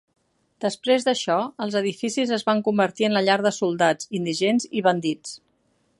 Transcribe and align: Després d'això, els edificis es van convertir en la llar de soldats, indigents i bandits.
Després 0.63 1.05
d'això, 1.07 1.35
els 1.65 1.77
edificis 1.81 2.33
es 2.39 2.47
van 2.49 2.63
convertir 2.69 3.07
en 3.11 3.15
la 3.19 3.25
llar 3.29 3.39
de 3.49 3.55
soldats, 3.59 4.11
indigents 4.21 4.67
i 4.81 4.87
bandits. 4.89 5.37